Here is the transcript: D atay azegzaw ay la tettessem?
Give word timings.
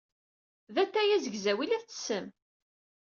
D 0.73 0.75
atay 0.83 1.09
azegzaw 1.15 1.59
ay 1.59 1.67
la 1.69 1.79
tettessem? 1.81 2.25